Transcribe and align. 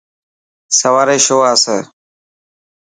سواري 0.77 1.19
شو 1.25 1.37
آسي. 1.53 1.79